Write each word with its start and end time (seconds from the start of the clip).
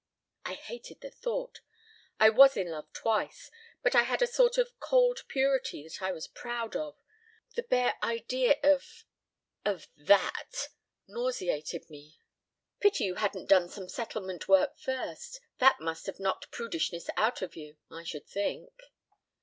"I 0.45 0.55
hated 0.55 1.01
the 1.01 1.11
thought. 1.11 1.61
I 2.19 2.31
was 2.31 2.57
in 2.57 2.71
love 2.71 2.91
twice; 2.91 3.51
but 3.83 3.93
I 3.93 4.01
had 4.01 4.23
a 4.23 4.25
sort 4.25 4.57
of 4.57 4.79
cold 4.79 5.21
purity 5.27 5.83
that 5.83 6.01
I 6.01 6.11
was 6.11 6.25
proud 6.25 6.75
of. 6.75 6.97
The 7.53 7.61
bare 7.61 7.99
idea 8.01 8.55
of 8.63 9.05
of 9.63 9.87
that 9.95 10.69
nauseated 11.07 11.87
me." 11.91 12.17
"Pity 12.79 13.03
you 13.03 13.13
hadn't 13.21 13.45
done 13.45 13.69
settlement 13.69 14.47
work 14.47 14.79
first. 14.79 15.39
That 15.59 15.79
must 15.79 16.07
have 16.07 16.19
knocked 16.19 16.49
prudishness 16.49 17.07
out 17.15 17.43
of 17.43 17.55
you, 17.55 17.77
I 17.91 18.01
should 18.03 18.25
think." 18.25 18.73